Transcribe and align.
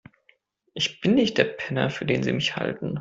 Ich 0.73 0.99
bin 0.99 1.13
nicht 1.13 1.37
der 1.37 1.43
Penner, 1.43 1.91
für 1.91 2.07
den 2.07 2.23
Sie 2.23 2.33
mich 2.33 2.55
halten. 2.55 2.99